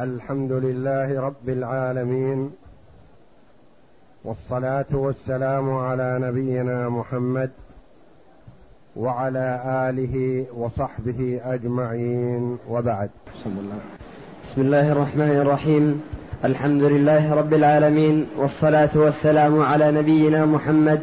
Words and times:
الحمد 0.00 0.52
لله 0.52 1.20
رب 1.20 1.48
العالمين 1.48 2.50
والصلاة 4.24 4.86
والسلام 4.92 5.70
على 5.74 6.18
نبينا 6.22 6.88
محمد 6.88 7.50
وعلى 8.96 9.62
آله 9.66 10.46
وصحبه 10.56 11.40
أجمعين 11.44 12.58
وبعد. 12.68 13.10
بسم 14.44 14.60
الله 14.60 14.92
الرحمن 14.92 15.30
الرحيم. 15.30 16.02
الحمد 16.44 16.82
لله 16.82 17.34
رب 17.34 17.54
العالمين 17.54 18.26
والصلاة 18.36 18.90
والسلام 18.94 19.60
على 19.60 19.92
نبينا 19.92 20.46
محمد 20.46 21.00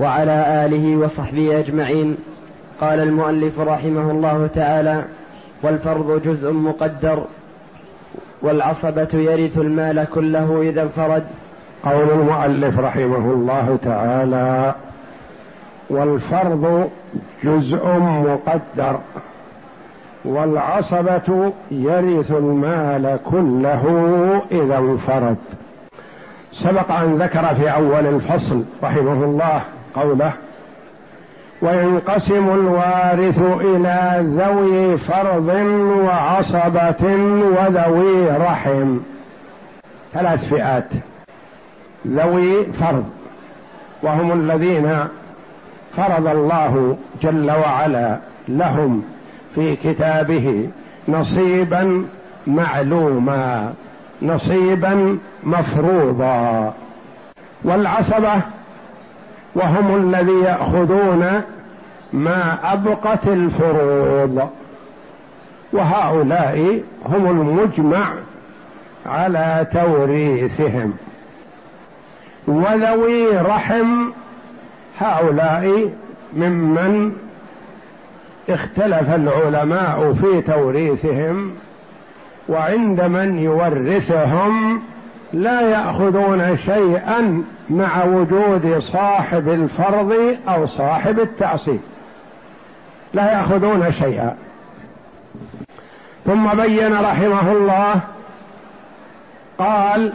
وعلى 0.00 0.64
آله 0.64 0.96
وصحبه 0.96 1.58
أجمعين. 1.58 2.16
قال 2.80 3.00
المؤلف 3.00 3.60
رحمه 3.60 4.10
الله 4.10 4.46
تعالى 4.46 5.04
والفرض 5.62 6.22
جزء 6.22 6.52
مقدر 6.52 7.26
والعصبة 8.42 9.08
يرث 9.14 9.58
المال 9.58 10.04
كله 10.04 10.60
إذا 10.62 10.82
انفرد. 10.82 11.24
قول 11.84 12.10
المؤلف 12.10 12.78
رحمه 12.78 13.32
الله 13.32 13.78
تعالى 13.82 14.74
والفرض 15.90 16.90
جزء 17.44 17.86
مقدر 17.98 18.98
والعصبة 20.24 21.52
يرث 21.70 22.30
المال 22.30 23.18
كله 23.30 23.84
إذا 24.50 24.78
انفرد. 24.78 25.36
سبق 26.52 26.92
أن 26.92 27.14
ذكر 27.14 27.54
في 27.54 27.74
أول 27.74 28.06
الفصل 28.06 28.64
رحمه 28.82 29.24
الله 29.24 29.62
قوله 29.94 30.32
وينقسم 31.62 32.48
الوارث 32.48 33.42
إلى 33.42 34.24
ذوي 34.38 34.98
فرض 34.98 35.48
وعصبة 36.04 37.14
وذوي 37.56 38.30
رحم. 38.30 38.98
ثلاث 40.12 40.48
فئات. 40.48 40.88
ذوي 42.06 42.64
فرض. 42.64 43.04
وهم 44.02 44.32
الذين 44.32 44.98
فرض 45.96 46.26
الله 46.26 46.96
جل 47.22 47.50
وعلا 47.50 48.18
لهم 48.48 49.02
في 49.54 49.76
كتابه 49.76 50.68
نصيبا 51.08 52.04
معلوما 52.46 53.72
نصيبا 54.22 55.18
مفروضا. 55.44 56.74
والعصبة 57.64 58.32
وهم 59.54 59.94
الذي 59.96 60.40
يأخذون 60.44 61.42
ما 62.12 62.58
أبقت 62.72 63.26
الفروض. 63.28 64.48
وهؤلاء 65.72 66.82
هم 67.06 67.26
المجمع 67.26 68.06
على 69.06 69.66
توريثهم. 69.72 70.92
وذوي 72.46 73.36
رحم 73.38 74.10
هؤلاء 75.00 75.90
ممن 76.36 77.12
اختلف 78.48 79.14
العلماء 79.14 80.12
في 80.12 80.40
توريثهم 80.40 81.50
وعند 82.48 83.00
من 83.00 83.38
يورثهم 83.38 84.82
لا 85.32 85.60
يأخذون 85.60 86.56
شيئا 86.56 87.44
مع 87.70 88.04
وجود 88.04 88.78
صاحب 88.78 89.48
الفرض 89.48 90.36
أو 90.48 90.66
صاحب 90.66 91.20
التعصيب. 91.20 91.80
لا 93.14 93.32
يأخذون 93.32 93.92
شيئا. 93.92 94.36
ثم 96.26 96.54
بين 96.62 96.94
رحمه 96.94 97.52
الله 97.52 98.00
قال 99.58 100.12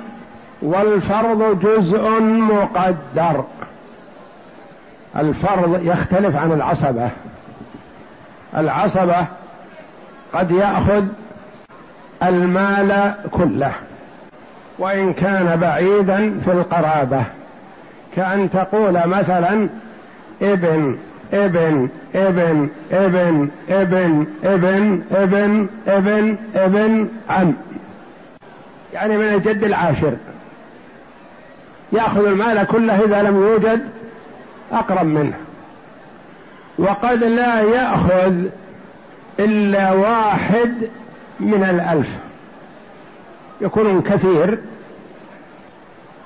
والفرض 0.62 1.60
جزء 1.60 2.20
مقدر. 2.22 3.44
الفرض 5.18 5.80
يختلف 5.84 6.36
عن 6.36 6.52
العصبة. 6.52 7.10
العصبة 8.58 9.26
قد 10.34 10.52
يأخذ 10.52 11.04
المال 12.24 13.14
كله. 13.32 13.74
وإن 14.80 15.14
كان 15.14 15.60
بعيدا 15.60 16.40
في 16.46 16.52
القرابة. 16.52 17.24
كأن 18.16 18.50
تقول 18.50 19.08
مثلا 19.08 19.70
ابن 20.42 20.98
ابن 21.34 21.90
ابن 22.16 22.70
ابن 22.92 23.50
ابن 23.70 24.28
ابن 24.44 25.04
ابن 25.14 25.68
ابن 25.88 26.38
ابن 26.56 27.08
عم. 27.30 27.54
يعني 28.94 29.18
من 29.18 29.34
الجد 29.34 29.64
العاشر. 29.64 30.14
يأخذ 31.92 32.26
المال 32.26 32.64
كله 32.68 33.04
إذا 33.06 33.22
لم 33.22 33.36
يوجد 33.36 33.82
أقرب 34.72 35.06
منه. 35.06 35.38
وقد 36.78 37.24
لا 37.24 37.62
يأخذ 37.62 38.34
إلا 39.40 39.92
واحد 39.92 40.90
من 41.40 41.64
الألف. 41.64 42.10
يكون 43.62 44.02
كثير 44.02 44.58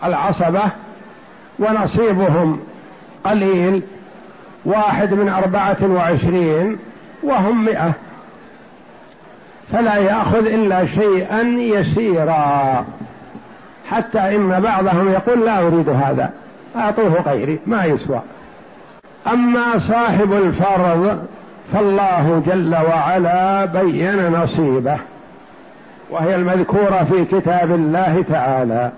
العصبة 0.04 0.62
ونصيبهم 1.60 2.60
قليل 3.24 3.84
واحد 4.66 5.14
من 5.14 5.30
أربعة 5.30 5.78
وعشرين 5.82 6.78
وهم 7.24 7.66
مئة. 7.66 7.92
فلا 9.72 9.96
يأخذ 9.96 10.46
إلا 10.46 10.86
شيئا 10.86 11.42
يسيرا. 11.42 12.86
حتى 13.90 14.36
إن 14.36 14.60
بعضهم 14.60 15.12
يقول 15.12 15.46
لا 15.46 15.60
أريد 15.68 15.90
هذا 15.90 16.30
أعطوه 16.76 17.22
غيري 17.22 17.60
ما 17.66 17.86
يسوى. 17.86 18.22
أما 19.28 19.78
صاحب 19.78 20.34
الفرض 20.34 21.26
فالله 21.74 22.44
جل 22.48 22.76
وعلا 22.76 23.66
بين 23.66 24.32
نصيبه. 24.32 24.98
وهي 26.10 26.36
المذكورة 26.36 27.04
في 27.04 27.26
كتاب 27.26 27.72
الله 27.72 28.22
تعالى 28.30 28.92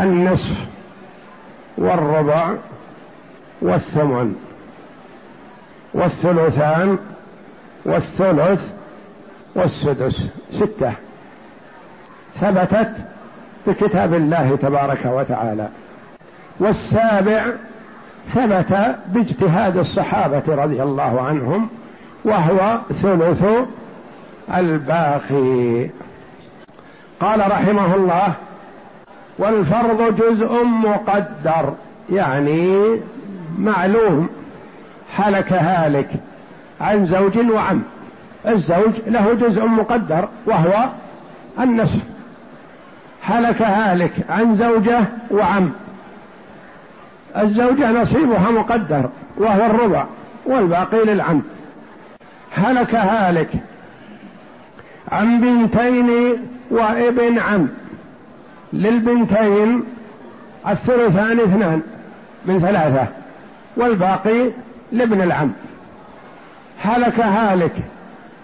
النصف 0.00 0.66
والربع 1.78 2.54
والثمن 3.62 4.34
والثلثان 5.94 6.98
والثلث 7.84 8.72
والسدس 9.54 10.26
ستة. 10.52 10.92
ثبتت 12.40 12.92
بكتاب 13.66 14.14
الله 14.14 14.56
تبارك 14.62 15.06
وتعالى. 15.06 15.68
والسابع 16.60 17.44
ثبت 18.28 18.96
باجتهاد 19.06 19.76
الصحابة 19.76 20.42
رضي 20.48 20.82
الله 20.82 21.20
عنهم 21.20 21.68
وهو 22.24 22.78
ثلث 23.02 23.44
الباقي. 24.54 25.88
قال 27.20 27.40
رحمه 27.40 27.94
الله 27.94 28.32
والفرض 29.38 30.16
جزء 30.16 30.64
مقدر 30.64 31.74
يعني 32.10 32.96
معلوم. 33.58 34.28
هلك 35.16 35.52
هالك 35.52 36.10
عن 36.80 37.06
زوج 37.06 37.38
وعم 37.50 37.82
الزوج 38.46 38.92
له 39.06 39.34
جزء 39.34 39.66
مقدر 39.66 40.28
وهو 40.46 40.88
النصف. 41.60 42.00
هلك 43.22 43.62
هالك 43.62 44.12
عن 44.30 44.56
زوجة 44.56 45.00
وعم 45.30 45.70
الزوجة 47.36 47.90
نصيبها 47.90 48.50
مقدر 48.50 49.08
وهو 49.36 49.66
الربع 49.66 50.04
والباقي 50.46 51.04
للعم. 51.04 51.42
هلك 52.54 52.94
هالك 52.94 53.50
عن 55.12 55.40
بنتين 55.40 56.10
وابن 56.70 57.38
عم. 57.38 57.68
للبنتين 58.72 59.84
الثلثان 60.68 61.40
اثنان 61.40 61.82
من 62.46 62.60
ثلاثة 62.60 63.06
والباقي 63.76 64.50
لابن 64.92 65.20
العم. 65.20 65.52
هلك 66.82 67.20
هالك 67.20 67.74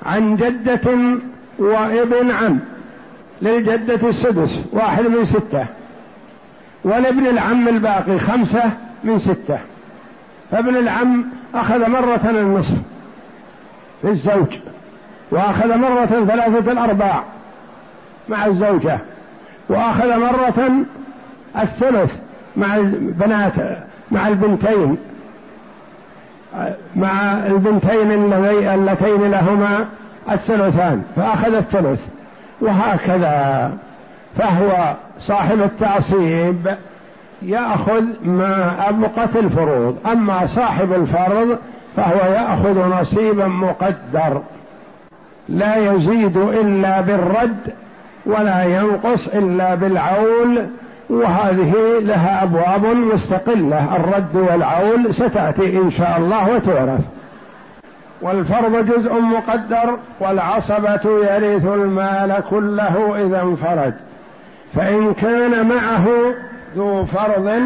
عن 0.07 0.37
جدة 0.37 1.19
وابن 1.59 2.31
عم. 2.31 2.59
للجدة 3.43 4.09
السدس 4.09 4.65
واحد 4.73 5.07
من 5.07 5.25
ستة 5.25 5.67
ولابن 6.85 7.27
العم 7.27 7.69
الباقي 7.69 8.19
خمسة 8.19 8.71
من 9.05 9.19
ستة. 9.19 9.59
فابن 10.51 10.77
العم 10.77 11.25
أخذ 11.55 11.91
مرة 11.91 12.31
النصف 12.31 12.77
في 14.03 14.09
الزوج. 14.09 14.59
وأخذ 15.31 15.77
مرة 15.79 16.07
ثلاثة 16.07 16.73
الأرباع 16.73 17.23
مع 18.29 18.47
الزوجة 18.47 18.99
وأخذ 19.69 20.19
مرة 20.19 20.71
الثلث 21.63 22.17
مع 22.57 22.77
البنات 22.77 23.53
مع 24.11 24.29
البنتين 24.29 24.97
مع 26.97 27.33
البنتين 27.47 28.33
اللتين 28.33 29.31
لهما 29.31 29.87
الثلثان 30.31 31.03
فأخذ 31.17 31.55
الثلث 31.55 32.07
وهكذا. 32.61 33.73
فهو 34.37 34.95
صاحب 35.19 35.61
التعصيب 35.63 36.75
يأخذ 37.43 38.05
ما 38.25 38.89
أبقت 38.89 39.37
الفروض 39.37 39.99
أما 40.07 40.47
صاحب 40.47 40.93
الفرض 40.93 41.59
فهو 41.97 42.33
يأخذ 42.33 43.01
نصيبا 43.01 43.47
مقدر. 43.47 44.43
لا 45.49 45.77
يزيد 45.77 46.37
إلا 46.37 47.01
بالرد 47.01 47.73
ولا 48.27 48.65
ينقص 48.65 49.29
إلا 49.29 49.75
بالعول 49.75 50.67
وهذه 51.11 51.75
لها 52.01 52.43
أبواب 52.43 52.87
مستقلة. 52.87 53.97
الرد 53.97 54.37
والعول 54.37 55.15
ستأتي 55.15 55.79
إن 55.79 55.91
شاء 55.91 56.17
الله 56.19 56.55
وتعرف. 56.55 57.01
والفرض 58.23 58.87
جزء 58.87 59.21
مقدر 59.21 59.99
والعصبة 60.21 61.01
يرث 61.05 61.67
المال 61.67 62.43
كله 62.51 63.27
إذا 63.27 63.43
انفرد. 63.43 63.95
فإن 64.75 65.15
كان 65.15 65.69
معه 65.69 66.09
ذو 66.77 67.05
فرض 67.05 67.61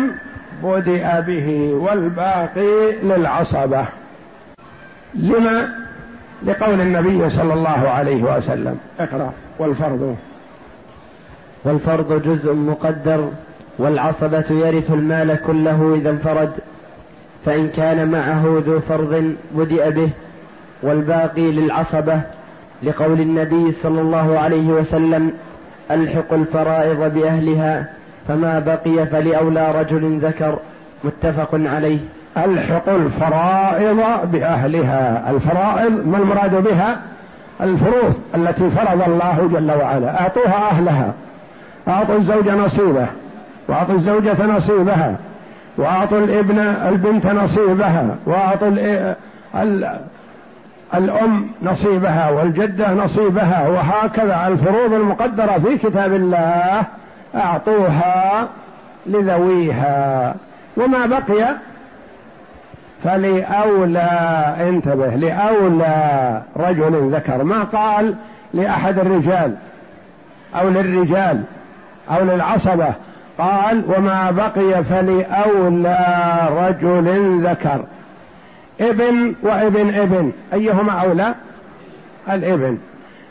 بدأ 0.62 1.20
به 1.20 1.74
والباقي 1.74 2.92
للعصبة. 3.02 3.84
لما 5.14 5.87
لقول 6.42 6.80
النبي 6.80 7.30
صلى 7.30 7.54
الله 7.54 7.88
عليه 7.88 8.36
وسلم. 8.36 8.78
اقرأ. 9.00 9.32
والفرض. 9.58 10.16
والفرض 11.64 12.22
جزء 12.22 12.54
مقدر 12.54 13.28
والعصبة 13.78 14.44
يرث 14.50 14.90
المال 14.92 15.40
كله 15.46 15.94
إذا 15.94 16.10
انفرد 16.10 16.50
فإن 17.44 17.68
كان 17.68 18.10
معه 18.10 18.62
ذو 18.66 18.80
فرض 18.80 19.34
بدأ 19.54 19.90
به 19.90 20.12
والباقي 20.82 21.52
للعصبة 21.52 22.20
لقول 22.82 23.20
النبي 23.20 23.72
صلى 23.72 24.00
الله 24.00 24.38
عليه 24.38 24.66
وسلم 24.68 25.32
ألحق 25.90 26.32
الفرائض 26.32 27.14
بأهلها 27.14 27.92
فما 28.28 28.58
بقي 28.58 29.06
فلأولى 29.06 29.80
رجل 29.80 30.18
ذكر 30.18 30.58
متفق 31.04 31.48
عليه. 31.52 31.98
ألحق 32.36 32.88
الفرائض 32.88 34.00
بأهلها. 34.24 35.30
الفرائض 35.30 36.06
ما 36.06 36.18
المراد 36.18 36.62
بها؟ 36.64 36.96
الفروض 37.60 38.14
التي 38.34 38.70
فرض 38.70 39.02
الله 39.08 39.48
جل 39.52 39.70
وعلا. 39.82 40.20
أعطوها 40.20 40.70
أهلها. 40.70 41.12
أعطوا 41.88 42.16
الزوج 42.16 42.48
نصيبه. 42.48 43.06
وأعطوا 43.68 43.94
الزوجة 43.94 44.46
نصيبها. 44.46 45.16
وأعطوا 45.76 46.18
الابن 46.18 46.58
البنت 46.58 47.26
نصيبها. 47.26 48.06
وأعطوا 48.26 48.68
الأم 50.94 51.46
نصيبها. 51.62 52.30
والجدة 52.30 52.94
نصيبها. 52.94 53.68
وهكذا. 53.68 54.46
الفروض 54.48 54.92
المقدرة 54.92 55.58
في 55.58 55.78
كتاب 55.78 56.14
الله 56.14 56.82
أعطوها 57.34 58.48
لذويها. 59.06 60.34
وما 60.76 61.06
بقي 61.06 61.54
فلأولى 63.04 64.08
انتبه 64.60 65.14
لأولى 65.14 66.42
رجل 66.56 67.14
ذكر. 67.14 67.44
ما 67.44 67.64
قال 67.64 68.14
لأحد 68.54 68.98
الرجال 68.98 69.54
أو 70.54 70.68
للرجال 70.68 71.42
أو 72.10 72.24
للعصبة. 72.24 72.92
قال 73.38 73.82
وما 73.88 74.30
بقي 74.30 74.84
فلأولى 74.84 75.98
رجل 76.50 77.38
ذكر. 77.46 77.84
ابن 78.80 79.34
وابن 79.42 79.94
ابن. 79.94 80.32
أيهما 80.52 80.92
أولى؟ 80.92 81.34
الابن. 82.30 82.78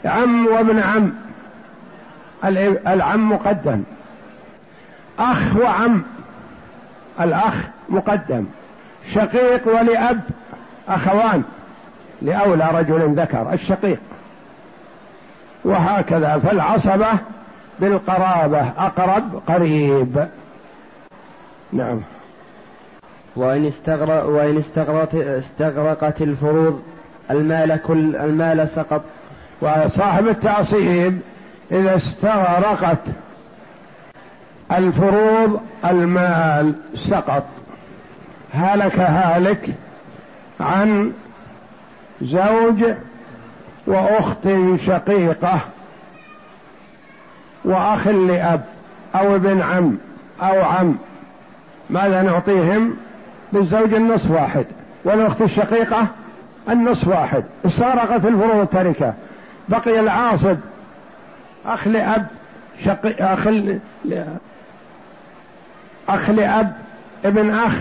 عم 0.06 0.48
وابن 0.48 0.80
عم. 0.80 1.14
العم 2.88 3.32
مقدم. 3.32 3.84
أخ 5.20 5.56
وعم. 5.56 6.04
الأخ 7.22 7.68
مقدم. 7.90 8.46
شقيق 9.14 9.68
ولأب 9.68 10.20
أخوان 10.90 11.44
لأولى 12.22 12.70
رجل 12.74 13.20
ذكر 13.20 13.54
الشقيق. 13.54 14.00
وهكذا 15.66 16.38
فالعصبة 16.38 17.10
بالقرابة 17.80 18.62
أقرب 18.78 19.42
قريب. 19.48 20.28
نعم. 21.74 22.02
وإن 23.36 23.66
استغرق 23.66 24.26
وإن 24.26 24.58
استغرقت 24.58 25.16
استغرقت 25.16 26.22
الفروض 26.22 26.84
المال 27.32 27.82
كل 27.82 28.16
المال 28.16 28.68
سقط. 28.68 29.02
وصاحب 29.62 30.28
التعصيب 30.28 31.20
إذا 31.72 31.96
استغرقت 31.96 33.00
الفروض 34.72 35.62
المال 35.86 36.74
سقط. 36.96 37.44
هلك 38.54 39.00
هالك 39.00 39.70
عن 40.60 41.12
زوج 42.22 42.84
وأخت 43.88 44.48
شقيقة 44.86 45.60
وأخ 47.66 48.08
لأب 48.08 48.66
أو 49.16 49.36
ابن 49.36 49.62
عم 49.62 49.98
أو 50.42 50.62
عم. 50.62 50.96
ماذا 51.90 52.22
نعطيهم؟ 52.22 52.98
للزوج 53.54 53.94
النصف 53.94 54.32
واحد 54.32 54.66
والأخت 55.04 55.42
الشقيقة 55.42 56.08
النصف 56.70 57.08
واحد. 57.08 57.44
استغرقت 57.66 58.26
الفروض 58.26 58.60
التركه 58.60 59.14
بقي 59.70 60.00
العاصب 60.00 60.58
أخ 61.66 61.88
لأب 61.88 62.28
شقي 62.86 63.14
أخ 63.20 63.48
أخ 66.10 66.30
لأب 66.30 66.74
ابن 67.26 67.54
أخ 67.54 67.74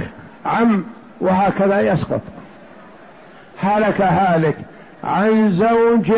عم 0.47 0.85
وهكذا 1.21 1.81
يسقط. 1.81 2.21
هلك 3.61 4.01
هالك 4.01 4.57
عن 5.05 5.51
زوج 5.51 6.13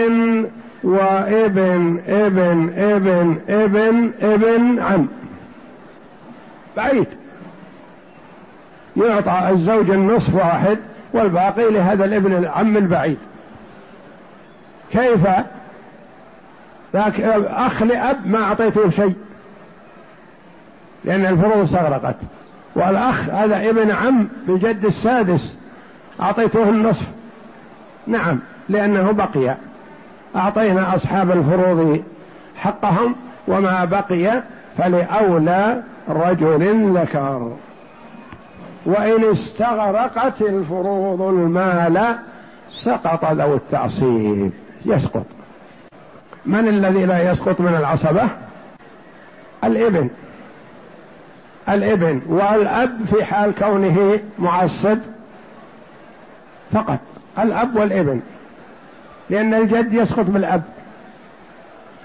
وابن 0.84 2.00
ابن 2.08 2.72
ابن 2.78 3.38
ابن 3.48 4.12
ابن 4.20 4.78
عم. 4.82 5.08
بعيد. 6.76 7.06
يعطى 8.96 9.48
الزوج 9.50 9.90
النصف 9.90 10.34
واحد 10.34 10.78
والباقي 11.12 11.70
لهذا 11.70 12.04
الابن 12.04 12.32
العم 12.32 12.76
البعيد. 12.76 13.19
كيف؟ 14.92 15.28
ذاك 16.92 17.20
أخ 17.46 17.82
لأب 17.82 18.26
ما 18.26 18.42
أعطيته 18.42 18.90
شيء 18.90 19.14
لأن 21.04 21.26
الفروض 21.26 21.62
استغرقت. 21.64 22.16
والأخ 22.78 23.30
هذا 23.30 23.70
ابن 23.70 23.90
عم 23.90 24.28
بالجد 24.47 24.85
السادس 24.85 25.56
أعطيته 26.20 26.62
النصف. 26.62 27.06
نعم 28.06 28.38
لأنه 28.68 29.12
بقي. 29.12 29.56
أعطينا 30.37 30.94
أصحاب 30.94 31.30
الفروض 31.30 32.02
حقهم 32.56 33.14
وما 33.49 33.85
بقي 33.85 34.42
فلأولى 34.78 35.82
رجل 36.08 36.92
ذكر. 36.99 37.52
وإن 38.87 39.25
استغرقت 39.25 40.42
الفروض 40.42 41.23
المال 41.23 42.18
سقط 42.70 43.25
ذو 43.32 43.54
التعصيب. 43.54 44.52
يسقط. 44.85 45.26
من 46.47 46.68
الذي 46.68 47.06
لا 47.06 47.32
يسقط 47.32 47.61
من 47.61 47.75
العصبة؟ 47.75 48.28
الابن. 49.64 50.11
الإبن 51.68 52.20
والأب 52.28 53.04
في 53.06 53.25
حال 53.25 53.54
كونه 53.54 54.20
معصب 54.38 54.98
فقط 56.72 56.98
الأب 57.38 57.76
والإبن 57.76 58.20
لأن 59.30 59.54
الجد 59.54 59.94
يسقط 59.94 60.25
بالأب 60.25 60.62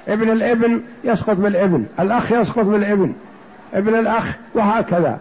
ابن 0.08 0.32
الإبن 0.32 0.82
يسقط 1.04 1.36
بالإبن 1.36 1.86
الأخ 2.00 2.32
يسقط 2.32 2.66
بالإبن 2.66 3.14
ابن 3.74 3.96
الأخ 3.96 4.38
وهكذا. 4.54 5.20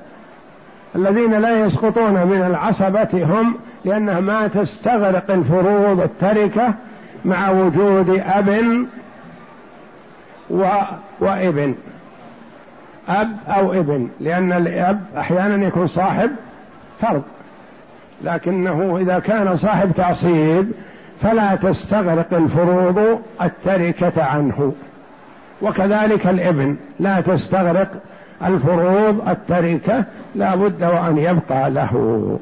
الذين 0.96 1.34
لا 1.34 1.64
يسقطون 1.66 2.26
من 2.26 2.42
العصبة 2.46 3.08
هم 3.12 3.54
لأنها 3.84 4.20
ما 4.20 4.48
تستغرق 4.48 5.30
الفروض 5.30 6.00
التركة 6.00 6.74
مع 7.24 7.50
وجود 7.50 8.22
أب 8.26 8.86
و... 10.50 10.66
وإبن. 11.20 11.74
أب 13.08 13.36
أو 13.48 13.72
ابن 13.72 14.08
لأن 14.20 14.52
الأب 14.52 15.00
أحيانا 15.18 15.66
يكون 15.66 15.86
صاحب 15.86 16.30
فرض. 17.00 17.22
لكنه 18.24 18.98
إذا 19.00 19.18
كان 19.18 19.56
صاحب 19.56 19.92
تعصيب 19.96 20.72
فلا 21.22 21.54
تستغرق 21.54 22.34
الفروض 22.34 23.22
التركة 23.42 24.24
عنه. 24.24 24.72
وكذلك 25.62 26.26
الابن 26.26 26.76
لا 27.00 27.20
تستغرق 27.20 27.88
الفروض 28.44 29.28
التركة 29.28 30.04
لا 30.34 30.54
بد 30.54 30.84
وأن 30.84 31.18
يبقى 31.18 31.70
له. 31.70 32.38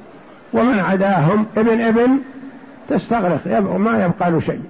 ومن 0.52 0.78
عداهم 0.78 1.46
ابن 1.56 1.80
ابن 1.80 2.18
تستغرق 2.88 3.60
ما 3.76 4.04
يبقى 4.04 4.30
له 4.30 4.40
شيء. 4.40 4.62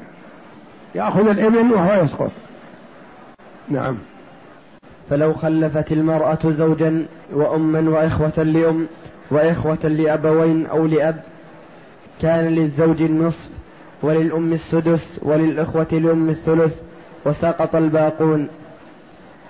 يأخذ 0.94 1.28
الابن 1.28 1.70
وهو 1.70 2.04
يسقط. 2.04 2.30
نعم. 3.68 3.97
فلو 5.11 5.35
خلفت 5.35 5.93
المرأة 5.93 6.38
زوجا 6.45 7.07
وأما 7.33 7.90
وإخوة 7.90 8.43
لأم 8.43 8.87
وإخوة 9.31 9.79
لأبوين 9.85 10.67
أو 10.67 10.87
لأب 10.87 11.23
كان 12.23 12.45
للزوج 12.45 13.02
النصف 13.02 13.50
وللأم 14.02 14.52
السدس 14.52 15.21
وللإخوة 15.23 15.87
لأم 15.93 16.29
الثلث 16.29 16.83
وسقط 17.26 17.76
الباقون. 17.76 18.49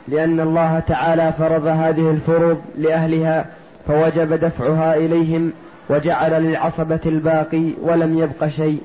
لأن 0.08 0.40
الله 0.40 0.78
تعالى 0.78 1.32
فرض 1.32 1.66
هذه 1.66 2.10
الفروض 2.10 2.60
لأهلها 2.76 3.46
فوجب 3.86 4.32
دفعها 4.34 4.96
إليهم 4.96 5.52
وجعل 5.90 6.42
للعصبة 6.42 7.00
الباقي 7.06 7.72
ولم 7.82 8.18
يبق 8.18 8.46
شيء. 8.46 8.82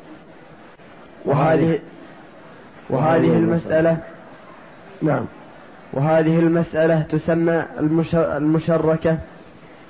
وهذه 1.26 1.80
وهذه 2.90 3.34
المسألة 3.34 3.98
نعم. 5.02 5.26
وهذه 5.96 6.40
المسألة 6.40 7.02
تسمى 7.02 7.64
المشركة. 8.16 9.18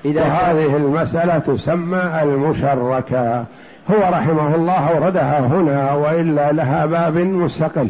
إذا 0.05 0.21
وهذه 0.21 0.75
المسألة 0.75 1.39
تسمى 1.39 2.21
المشركة. 2.23 3.45
هو 3.91 4.09
رحمه 4.09 4.55
الله 4.55 4.89
أوردها 4.89 5.39
هنا 5.39 5.93
وإلا 5.93 6.51
لها 6.51 6.85
باب 6.85 7.17
مستقل 7.17 7.89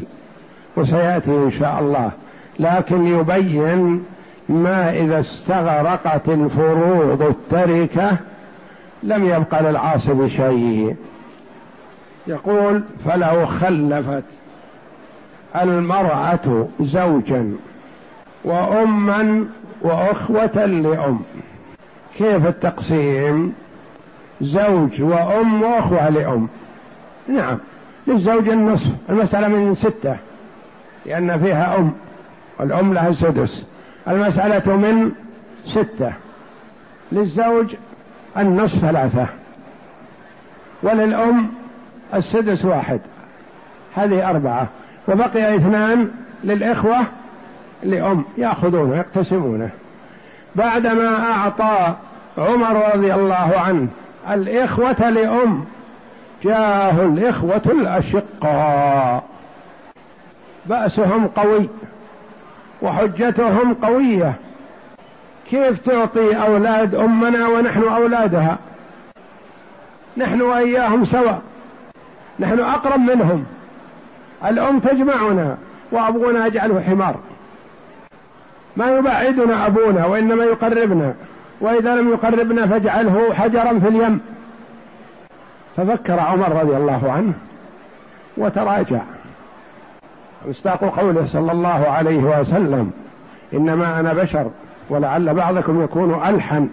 وسيأتي 0.77 1.31
إن 1.31 1.51
شاء 1.51 1.79
الله. 1.79 2.11
لكن 2.59 3.07
يبين 3.07 4.03
ما 4.49 4.93
إذا 4.93 5.19
استغرقت 5.19 6.29
الفروض 6.29 7.21
التركة 7.21 8.17
لم 9.03 9.25
يبق 9.25 9.61
للعاصب 9.61 10.27
شيء. 10.27 10.95
يقول 12.27 12.83
فلو 13.05 13.45
خلفت 13.45 14.23
المرأة 15.61 16.67
زوجا 16.81 17.53
وأما 18.45 19.45
وأخوة 19.81 20.65
لأم. 20.65 21.19
كيف 22.17 22.47
التقسيم؟ 22.47 23.53
زوج 24.41 25.01
وأم 25.01 25.63
وأخوة 25.63 26.09
لأم. 26.09 26.47
نعم 27.27 27.57
للزوج 28.07 28.49
النصف 28.49 28.91
المسألة 29.09 29.47
من 29.47 29.75
ستة 29.75 30.15
لأن 31.05 31.39
فيها 31.39 31.77
أم 31.77 31.91
والأم 32.59 32.93
لها 32.93 33.07
السدس. 33.07 33.65
المسألة 34.07 34.75
من 34.75 35.11
ستة 35.65 36.13
للزوج 37.11 37.75
النصف 38.37 38.79
ثلاثة 38.79 39.27
وللأم 40.83 41.49
السدس 42.13 42.65
واحد. 42.65 42.99
هذه 43.95 44.29
أربعة. 44.29 44.67
وبقي 45.07 45.55
اثنان 45.55 46.11
للإخوة 46.43 46.97
لأم 47.83 48.25
يأخذونه 48.37 48.97
يقتسمونه. 48.97 49.69
بعدما 50.55 51.31
أعطى 51.31 51.95
عمر 52.37 52.95
رضي 52.95 53.13
الله 53.13 53.53
عنه 53.57 53.87
الإخوة 54.29 55.09
لأم 55.09 55.65
جاءه 56.43 57.05
الإخوة 57.05 57.61
الأشقاء. 57.65 59.23
بأسهم 60.65 61.27
قوي 61.27 61.69
وحجتهم 62.81 63.73
قوية. 63.73 64.33
كيف 65.49 65.79
تعطي 65.79 66.35
أولاد 66.35 66.95
أمنا 66.95 67.47
ونحن 67.47 67.83
أولادها؟ 67.83 68.57
نحن 70.17 70.41
وإياهم 70.41 71.05
سوا. 71.05 71.33
نحن 72.39 72.59
أقرب 72.59 72.99
منهم. 72.99 73.45
الأم 74.45 74.79
تجمعنا 74.79 75.57
وأبونا 75.91 76.45
يجعله 76.45 76.81
حمار. 76.81 77.15
ما 78.77 78.97
يبعدنا 78.97 79.67
أبونا 79.67 80.05
وإنما 80.05 80.43
يقربنا 80.43 81.13
وإذا 81.61 81.95
لم 81.95 82.09
يقربنا 82.09 82.67
فاجعله 82.67 83.33
حجرا 83.33 83.79
في 83.79 83.87
اليم. 83.87 84.21
ففكر 85.77 86.19
عمر 86.19 86.61
رضي 86.61 86.77
الله 86.77 87.11
عنه 87.11 87.33
وتراجع. 88.37 89.01
مصداق 90.49 90.99
قوله 90.99 91.25
صلى 91.25 91.51
الله 91.51 91.87
عليه 91.87 92.39
وسلم 92.39 92.91
إنما 93.53 93.99
أنا 93.99 94.13
بشر 94.13 94.51
ولعل 94.89 95.33
بعضكم 95.33 95.83
يكون 95.83 96.21
ألحن 96.25 96.69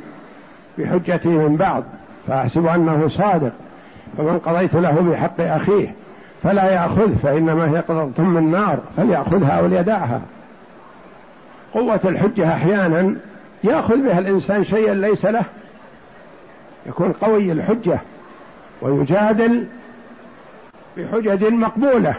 بحجتي 0.78 1.28
من 1.28 1.56
بعض 1.56 1.82
فأحسب 2.28 2.66
أنه 2.66 3.08
صادق. 3.08 3.52
فمن 4.18 4.38
قضيت 4.38 4.74
له 4.74 5.06
بحق 5.10 5.40
أخيه 5.40 5.94
فلا 6.42 6.70
يأخذ 6.70 7.16
فإنما 7.22 7.70
هي 7.70 7.80
قضة 7.80 8.22
من 8.22 8.50
نار 8.50 8.78
فليأخذها 8.96 9.60
وليدعها. 9.60 10.20
قوة 11.74 12.00
الحجة 12.04 12.54
أحيانا 12.54 13.16
يأخذ 13.64 13.96
بها 13.96 14.18
الإنسان 14.18 14.64
شيئا 14.64 14.94
ليس 14.94 15.24
له. 15.24 15.44
يكون 16.86 17.12
قوي 17.12 17.52
الحجة 17.52 18.00
ويجادل 18.82 19.66
بحجج 20.96 21.44
مقبولة. 21.44 22.14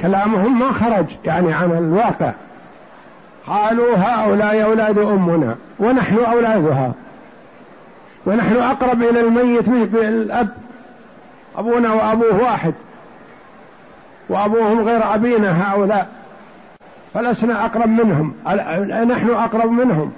كلامهم 0.00 0.58
ما 0.58 0.72
خرج 0.72 1.06
يعني 1.24 1.52
عن 1.52 1.70
الواقع. 1.72 2.32
قالوا 3.46 3.96
هؤلاء 3.96 4.64
أولاد 4.64 4.98
أمنا 4.98 5.56
ونحن 5.78 6.18
أولادها. 6.18 6.92
ونحن 8.26 8.56
أقرب 8.56 9.02
إلى 9.02 9.20
الميت 9.20 9.68
بالأب 9.68 10.48
أبونا 11.56 11.92
وأبوه 11.92 12.42
واحد. 12.42 12.74
وأبوهم 14.28 14.80
غير 14.80 15.14
أبينا 15.14 15.72
هؤلاء. 15.72 16.15
فلسنا 17.16 17.64
أقرب 17.64 17.88
منهم. 17.88 18.34
نحن 19.08 19.30
أقرب 19.30 19.70
منهم. 19.70 20.12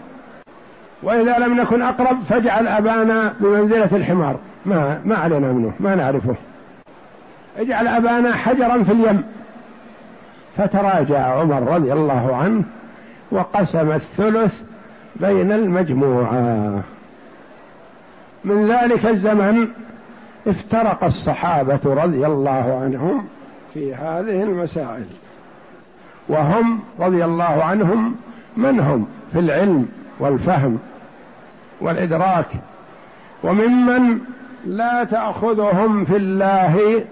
وإذا 1.03 1.39
لم 1.39 1.61
نكن 1.61 1.83
أقرب 1.83 2.19
فاجعل 2.29 2.67
أبانا 2.67 3.35
بمنزلة 3.41 3.97
الحمار. 3.97 4.37
ما 4.67 5.01
ما 5.05 5.17
علينا 5.17 5.53
منه 5.53 5.73
ما 5.81 5.95
نعرفه. 5.95 6.35
اجعل 7.59 7.89
أبانا 7.89 8.37
حجرا 8.37 8.83
في 8.83 8.93
اليم. 8.93 9.23
فتراجع 10.57 11.41
عمر 11.41 11.75
رضي 11.75 11.93
الله 11.93 12.37
عنه 12.37 12.63
وقسم 13.31 13.93
الثلث 13.93 14.63
بين 15.17 15.53
المجموعة. 15.53 16.83
من 18.45 18.73
ذلك 18.73 19.07
الزمن 19.07 19.69
افترق 20.47 21.05
الصحابة 21.05 21.81
رضي 21.85 22.27
الله 22.27 22.81
عنهم 22.85 23.25
في 23.75 23.95
هذه 23.95 24.43
المسائل. 24.43 25.07
وهم 26.29 26.81
رضي 27.01 27.25
الله 27.25 27.65
عنهم 27.65 28.17
من 28.57 28.81
هم 28.81 29.07
في 29.33 29.39
العلم 29.39 29.89
والفهم 30.21 30.79
والإدراك 31.81 32.47
وممن 33.43 34.19
لا 34.67 35.05
تأخذهم 35.05 36.05
في 36.05 36.17
الله 36.17 37.05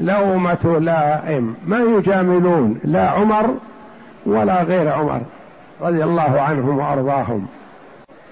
لومة 0.00 0.78
لائم 0.80 1.54
ما 1.66 1.78
يجاملون 1.78 2.80
لا 2.84 3.08
عمر 3.10 3.54
ولا 4.26 4.62
غير 4.62 4.92
عمر 4.92 5.20
رضي 5.80 6.04
الله 6.04 6.40
عنهم 6.40 6.78
وأرضاهم. 6.78 7.46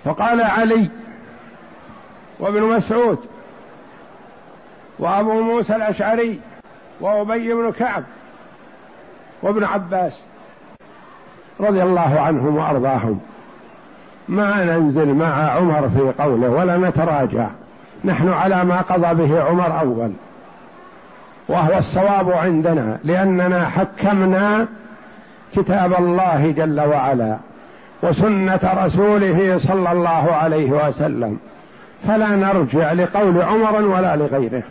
فقال 0.05 0.41
علي 0.41 0.91
وابن 2.41 2.63
مسعود 2.63 3.19
وأبو 4.99 5.41
موسى 5.41 5.77
الأشعري 5.77 6.41
وأبي 7.01 7.55
بن 7.55 7.73
كعب 7.73 8.05
وابن 9.43 9.65
عباس 9.65 10.21
رضي 11.61 11.83
الله 11.83 12.21
عنهم 12.21 12.57
وأرضاهم. 12.57 13.21
ما 14.29 14.65
ننزل 14.65 15.15
مع 15.15 15.51
عمر 15.51 15.89
في 15.89 16.23
قوله 16.23 16.49
ولا 16.49 16.77
نتراجع. 16.77 17.47
نحن 18.05 18.29
على 18.29 18.65
ما 18.65 18.81
قضى 18.81 19.15
به 19.15 19.43
عمر 19.43 19.81
أول. 19.81 20.13
وهو 21.49 21.79
الصواب 21.79 22.31
عندنا 22.31 22.99
لأننا 23.05 23.69
حكمنا 23.69 24.67
كتاب 25.57 25.95
الله 25.99 26.51
جل 26.57 26.81
وعلا 26.81 27.37
وسنة 28.03 28.61
رسوله 28.85 29.59
صلى 29.59 29.93
الله 29.93 30.33
عليه 30.33 30.71
وسلم. 30.71 31.39
فلا 32.07 32.29
نرجع 32.29 32.93
لقول 32.93 33.43
عمر 33.43 33.83
ولا 33.83 34.17
لغيره. 34.17 34.63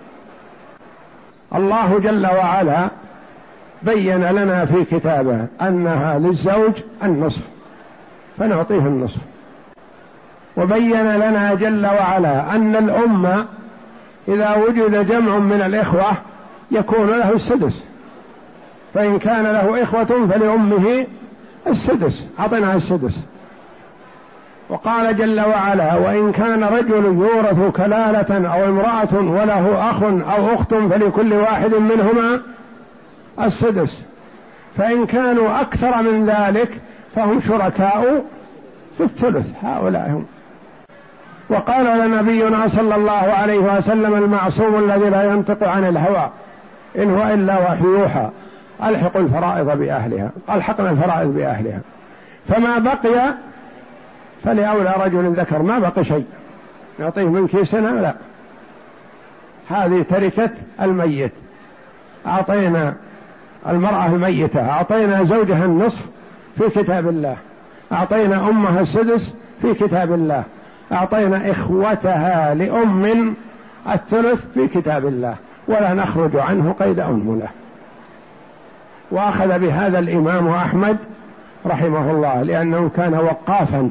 الله 1.55 1.99
جل 1.99 2.27
وعلا 2.27 2.89
بين 3.83 4.23
لنا 4.23 4.65
في 4.65 4.83
كتابه 4.83 5.45
أنها 5.61 6.19
للزوج 6.19 6.73
النصف 7.03 7.41
فنعطيه 8.37 8.87
النصف. 8.87 9.21
وبين 10.57 11.11
لنا 11.11 11.53
جل 11.53 11.85
وعلا 11.85 12.55
أن 12.55 12.75
الامه 12.75 13.45
إذا 14.27 14.55
وجد 14.55 15.07
جمع 15.07 15.37
من 15.37 15.61
الإخوة 15.61 16.11
يكون 16.71 17.09
له 17.09 17.33
السدس 17.33 17.83
فإن 18.93 19.19
كان 19.19 19.43
له 19.43 19.83
إخوة 19.83 20.27
فلأمه 20.27 21.05
السدس 21.67 22.27
أعطيناها 22.39 22.75
السدس. 22.75 23.19
وقال 24.69 25.17
جل 25.17 25.41
وعلا 25.41 25.95
وإن 25.95 26.31
كان 26.31 26.63
رجل 26.63 27.05
يورث 27.05 27.75
كلالة 27.75 28.47
أو 28.53 28.65
امرأة 28.65 29.13
وله 29.13 29.89
أخ 29.89 30.03
أو 30.03 30.53
أخت 30.53 30.73
فلكل 30.73 31.33
واحد 31.33 31.73
منهما 31.73 32.41
السدس. 33.41 34.03
فإن 34.77 35.05
كانوا 35.05 35.61
أكثر 35.61 36.01
من 36.01 36.25
ذلك 36.29 36.81
فهم 37.15 37.41
شركاء 37.41 38.25
في 38.97 39.03
الثلث. 39.03 39.45
هؤلاء 39.63 40.09
هم. 40.09 40.25
وقال 41.49 41.99
لنبينا 41.99 42.67
صلى 42.67 42.95
الله 42.95 43.11
عليه 43.11 43.57
وسلم 43.57 44.13
المعصوم 44.13 44.83
الذي 44.83 45.09
لا 45.09 45.23
ينطق 45.23 45.67
عن 45.67 45.83
الهوى 45.83 46.29
إن 46.97 47.17
هو 47.17 47.33
إلا 47.33 47.59
وحي 47.59 47.83
يوحى 47.83 48.29
ألحق 48.83 49.17
الفرائض 49.17 49.77
بأهلها 49.77 50.31
ألحقنا 50.49 50.89
الفرائض 50.89 51.27
بأهلها. 51.27 51.79
فما 52.47 52.79
بقي 52.79 53.33
فلأولى 54.43 54.93
رجل 54.99 55.33
ذكر 55.33 55.61
ما 55.61 55.79
بقي 55.79 56.03
شيء. 56.03 56.25
نعطيه 56.99 57.29
من 57.29 57.47
كيسنا 57.47 57.89
لا. 57.89 58.13
هذه 59.69 60.05
تركة 60.09 60.49
الميت. 60.81 61.31
أعطينا 62.27 62.95
المرأة 63.69 64.05
الميتة. 64.05 64.69
أعطينا 64.69 65.23
زوجها 65.23 65.65
النصف 65.65 66.05
في 66.57 66.69
كتاب 66.69 67.07
الله. 67.09 67.35
أعطينا 67.91 68.49
أمها 68.49 68.79
السدس 68.79 69.33
في 69.61 69.73
كتاب 69.73 70.13
الله. 70.13 70.43
أعطينا 70.91 71.51
إخوتها 71.51 72.53
لأم 72.53 73.33
الثلث 73.93 74.45
في 74.53 74.67
كتاب 74.67 75.07
الله. 75.07 75.35
ولا 75.67 75.93
نخرج 75.93 76.35
عنه 76.35 76.75
قيد 76.79 76.99
أنملة 76.99 77.47
وأخذ 79.11 79.59
بهذا 79.59 79.99
الإمام 79.99 80.47
أحمد 80.47 80.97
رحمه 81.65 82.11
الله 82.11 82.41
لأنه 82.41 82.89
كان 82.95 83.13
وقافا 83.13 83.89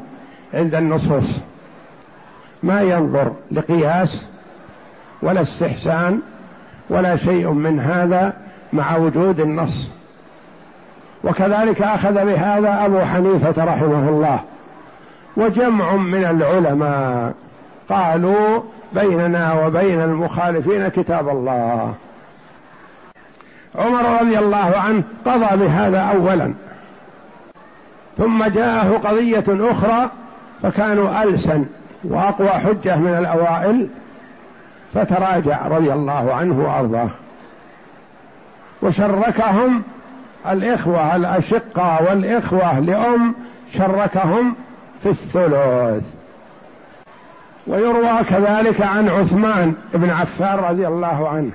عند 0.53 0.75
النصوص. 0.75 1.39
ما 2.63 2.81
ينظر 2.81 3.33
لقياس 3.51 4.25
ولا 5.21 5.41
استحسان 5.41 6.19
ولا 6.89 7.15
شيء 7.15 7.51
من 7.51 7.79
هذا 7.79 8.33
مع 8.73 8.97
وجود 8.97 9.39
النص. 9.39 9.91
وكذلك 11.23 11.81
أخذ 11.81 12.25
بهذا 12.25 12.85
أبو 12.85 12.99
حنيفة 12.99 13.63
رحمه 13.63 14.09
الله. 14.09 14.39
وجمع 15.37 15.95
من 15.95 16.23
العلماء 16.25 17.33
قالوا 17.89 18.61
بيننا 18.93 19.65
وبين 19.65 20.01
المخالفين 20.01 20.87
كتاب 20.87 21.29
الله. 21.29 21.93
عمر 23.75 24.21
رضي 24.21 24.39
الله 24.39 24.77
عنه 24.77 25.03
قضى 25.25 25.57
بهذا 25.57 25.99
اولا. 25.99 26.53
ثم 28.17 28.43
جاءه 28.43 28.97
قضية 28.97 29.45
أخرى 29.49 30.09
فكانوا 30.63 31.23
ألسن 31.23 31.65
وأقوى 32.03 32.49
حجة 32.49 32.95
من 32.95 33.15
الأوائل. 33.17 33.87
فتراجع 34.93 35.67
رضي 35.67 35.93
الله 35.93 36.33
عنه 36.33 36.59
وأرضاه. 36.59 37.09
وشركهم 38.81 39.83
الإخوة 40.49 41.15
الأشقة 41.15 42.03
والإخوة 42.09 42.79
لأم 42.79 43.35
شركهم 43.73 44.55
في 45.03 45.09
الثلث. 45.09 46.03
ويروى 47.67 48.23
كذلك 48.23 48.81
عن 48.81 49.09
عثمان 49.09 49.73
بن 49.93 50.09
عفان 50.09 50.55
رضي 50.55 50.87
الله 50.87 51.29
عنه 51.29 51.51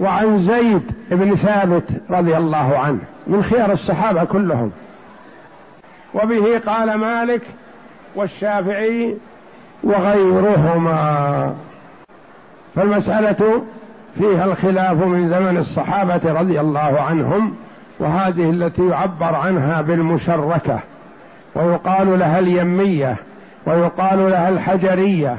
وعن 0.00 0.38
زيد 0.38 0.82
بن 1.10 1.34
ثابت 1.34 1.84
رضي 2.10 2.36
الله 2.36 2.78
عنه 2.78 2.98
من 3.26 3.42
خيار 3.42 3.72
الصحابة 3.72 4.24
كلهم. 4.24 4.72
وبه 6.14 6.58
قال 6.66 6.94
مالك 6.94 7.42
والشافعي 8.14 9.16
وغيرهما. 9.84 11.54
فالمسألة 12.74 13.62
فيها 14.18 14.44
الخلاف 14.44 15.02
من 15.04 15.28
زمن 15.28 15.56
الصحابة 15.58 16.32
رضي 16.40 16.60
الله 16.60 17.00
عنهم 17.00 17.54
وهذه 18.00 18.50
التي 18.50 18.88
يعبر 18.88 19.34
عنها 19.34 19.82
بالمشركة. 19.82 20.80
ويقال 21.54 22.18
لها 22.18 22.38
اليمية 22.38 23.16
ويقال 23.66 24.30
لها 24.30 24.48
الحجرية 24.48 25.36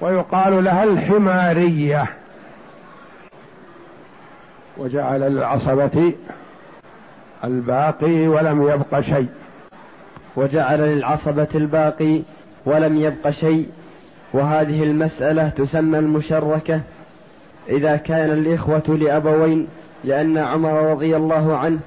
ويقال 0.00 0.64
لها 0.64 0.84
الحمارية. 0.84 2.04
وجعل 4.76 5.20
للعصبة 5.20 6.12
الباقي 7.44 8.28
ولم 8.28 8.62
يبق 8.62 9.00
شيء. 9.00 9.28
وجعل 10.36 10.78
للعصبة 10.78 11.48
الباقي 11.54 12.22
ولم 12.66 12.96
يبق 12.96 13.30
شيء. 13.30 13.68
وهذه 14.32 14.82
المسألة 14.82 15.48
تسمى 15.48 15.98
المشركة 15.98 16.80
إذا 17.68 17.96
كان 17.96 18.30
الإخوة 18.30 18.82
لأبوين 18.88 19.68
لأن 20.04 20.38
عمر 20.38 20.90
رضي 20.90 21.16
الله 21.16 21.56
عنه 21.56 21.78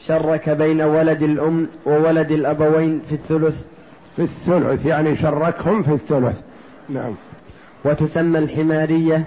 شرك 0.00 0.50
بين 0.50 0.82
ولد 0.82 1.22
الأم 1.22 1.66
وولد 1.86 2.30
الأبوين 2.30 3.02
في 3.08 3.14
الثلث. 3.14 3.64
في 4.16 4.22
الثلث 4.22 4.86
يعني 4.86 5.16
شركهم 5.16 5.82
في 5.82 5.92
الثلث. 5.92 6.40
نعم. 6.88 7.14
وتسمى 7.84 8.38
الحمارية 8.38 9.24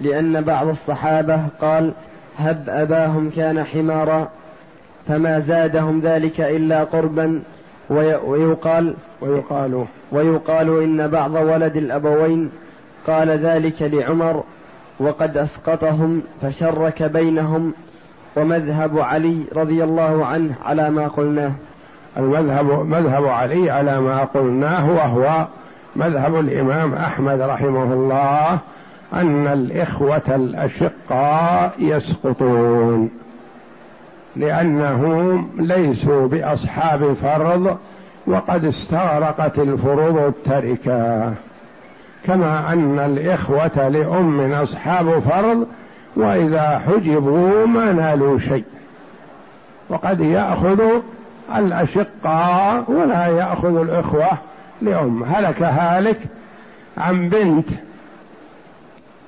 لأن 0.00 0.40
بعض 0.40 0.68
الصحابة 0.68 1.46
قال 1.60 1.92
هب 2.38 2.64
أباهم 2.68 3.30
كان 3.30 3.64
حمارا 3.64 4.30
فما 5.08 5.38
زادهم 5.38 6.00
ذلك 6.00 6.40
إلا 6.40 6.84
قربا. 6.84 7.42
ويقال 7.90 8.94
ويقال 9.20 9.84
ويقال 10.12 10.82
إن 10.82 11.08
بعض 11.08 11.34
ولد 11.34 11.76
الأبوين 11.76 12.50
قال 13.06 13.28
ذلك 13.28 13.82
لعمر 13.82 14.44
وقد 15.00 15.36
أسقطهم 15.36 16.22
فشرك 16.42 17.02
بينهم 17.02 17.74
ومذهب 18.36 18.98
علي 18.98 19.44
رضي 19.56 19.84
الله 19.84 20.26
عنه 20.26 20.54
على 20.64 20.90
ما 20.90 21.08
قلناه. 21.08 21.52
المذهب 22.16 22.86
مذهب 22.86 23.26
علي 23.26 23.70
على 23.70 24.00
ما 24.00 24.24
قلناه 24.24 24.90
وهو 24.90 25.46
مذهب 25.96 26.40
الإمام 26.40 26.94
أحمد 26.94 27.40
رحمه 27.40 27.92
الله 27.92 28.58
أن 29.12 29.46
الإخوة 29.46 30.22
الأشقاء 30.28 31.72
يسقطون. 31.78 33.10
لأنهم 34.36 35.50
ليسوا 35.58 36.28
بأصحاب 36.28 37.12
فرض 37.12 37.78
وقد 38.26 38.64
استغرقت 38.64 39.58
الفروض 39.58 40.18
التركة. 40.18 41.32
كما 42.24 42.72
أن 42.72 42.98
الإخوة 42.98 43.88
لأم 43.88 44.52
أصحاب 44.52 45.18
فرض 45.18 45.66
وإذا 46.16 46.82
حجبوا 46.86 47.66
ما 47.66 47.92
نالوا 47.92 48.38
شيء. 48.38 48.64
وقد 49.88 50.20
يأخذ 50.20 50.80
الأشقاء 51.56 52.84
ولا 52.90 53.26
يأخذ 53.26 53.76
الإخوة 53.80 54.30
لأم. 54.82 55.22
هلك 55.22 55.62
هالك 55.62 56.18
عن 56.98 57.28
بنت 57.28 57.68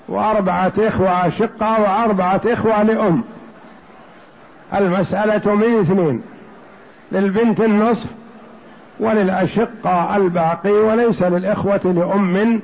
وأربعة 0.09 0.73
إخوة 0.79 1.27
أشقاء 1.27 1.81
وأربعة 1.81 2.41
إخوة 2.47 2.83
لأم. 2.83 3.25
المسألة 4.75 5.55
من 5.55 5.81
اثنين 5.81 6.23
للبنت 7.13 7.61
النصف 7.61 8.11
وللأشقاء 9.01 10.17
الباقي 10.17 10.73
وليس 10.73 11.23
للإخوة 11.23 11.81
لأم 11.85 12.61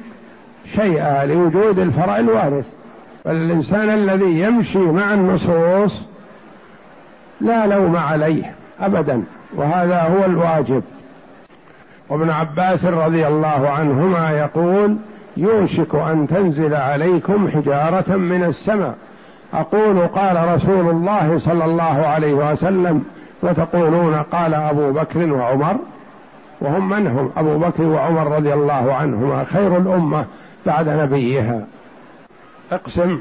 شيئا 0.64 1.27
لوجود 1.27 1.79
الفرع 1.79 2.18
الوارث. 2.18 2.64
فالإنسان 3.25 3.88
الذي 3.88 4.40
يمشي 4.40 4.79
مع 4.79 5.14
النصوص 5.14 6.09
لا 7.40 7.66
لوم 7.66 7.96
عليه 7.96 8.55
أبدا 8.81 9.22
وهذا 9.57 10.03
هو 10.03 10.25
الواجب. 10.25 10.83
وابن 12.09 12.31
عباس 12.31 12.85
رضي 12.87 13.27
الله 13.27 13.68
عنهما 13.68 14.31
يقول 14.31 14.96
يوشك 15.37 15.94
أن 15.94 16.27
تنزل 16.27 16.75
عليكم 16.75 17.48
حجارة 17.48 18.16
من 18.16 18.44
السماء. 18.44 18.94
أقول 19.55 20.07
قال 20.07 20.55
رسول 20.55 20.90
الله 20.90 21.38
صلى 21.38 21.64
الله 21.64 22.07
عليه 22.07 22.35
وسلم 22.35 23.05
وتقولون 23.42 24.14
قال 24.14 24.55
أبو 24.55 24.92
بكر 24.92 25.33
وعمر؟ 25.33 25.77
وهم 26.61 26.88
من 26.88 27.07
هم؟ 27.07 27.31
أبو 27.37 27.59
بكر 27.59 27.83
وعمر 27.83 28.37
رضي 28.37 28.53
الله 28.53 28.94
عنهما 28.94 29.44
خير 29.44 29.77
الأمة. 29.77 30.25
بعد 30.66 30.88
نبيها. 30.88 31.66
أقسم. 32.72 33.20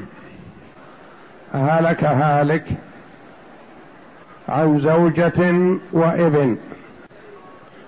هلك 1.54 2.04
هالك 2.04 2.64
عن 4.48 4.80
زوجة 4.80 5.54
وابن 5.92 6.56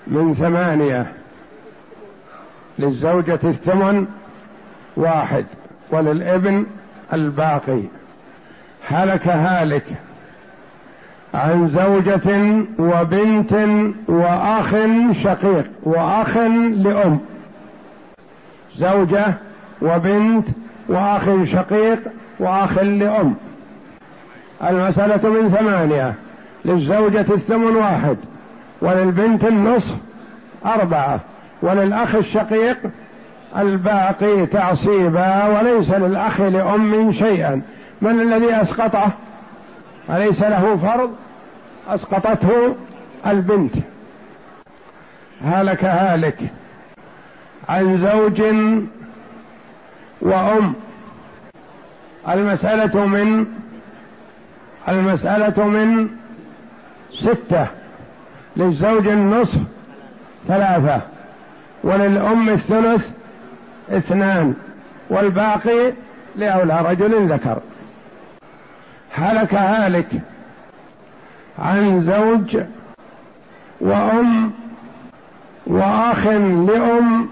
من 0.07 0.35
ثمانية. 0.35 1.07
للزوجة 2.79 3.39
الثمن 3.45 4.07
واحد 4.97 5.45
وللابن 5.91 6.67
الباقي. 7.13 7.81
هلك 8.89 9.29
هالك 9.29 9.87
عن 11.35 11.69
زوجة 11.69 12.65
وبنت 12.79 13.53
وأخ 14.09 14.75
شقيق 15.23 15.71
وأخ 15.83 16.37
لأم. 16.37 17.21
زوجة 18.77 19.35
وبنت 19.83 20.47
وأخ 20.89 21.45
شقيق 21.45 21.99
وأخ 22.41 22.79
لأم. 22.79 23.35
المسألة 24.63 25.31
من 25.31 25.49
ثمانية. 25.49 26.15
للزوجة 26.65 27.27
الثمن 27.35 27.77
واحد 27.77 28.17
وللبنت 28.81 29.45
النصف 29.45 29.97
أربعة 30.67 31.21
وللأخ 31.63 32.15
الشقيق 32.15 32.77
الباقي 33.57 34.47
تعصيبا 34.47 35.47
وليس 35.47 35.91
للأخ 35.91 36.41
لأم 36.41 37.13
شيئا. 37.13 37.63
من 38.03 38.21
الذي 38.21 38.63
أسقطه؟ 38.63 39.11
أليس 40.11 40.43
له 40.43 40.77
فرض؟ 40.77 41.11
أسقطته 41.89 42.75
البنت. 43.27 43.75
هلك 45.45 45.85
هالك. 45.85 46.39
عن 47.69 47.99
زوج 47.99 48.43
وأم. 50.21 50.75
المسألة 52.29 53.07
من 53.07 53.47
المسألة 54.89 55.65
من 55.67 56.09
ستة. 57.13 57.67
للزوج 58.57 59.09
النصف 59.09 59.61
ثلاثة 60.49 61.01
وللأم 61.83 62.49
الثلث 62.49 63.11
اثنان 63.91 64.55
والباقي 65.11 65.93
لأولى 66.37 66.83
رجل 66.83 67.33
ذكر. 67.33 67.61
هلك 69.15 69.55
هالك 69.55 70.09
عن 71.59 72.01
زوج 72.01 72.59
وأم 73.81 74.53
وأخ 75.67 76.27
لأم 76.27 77.29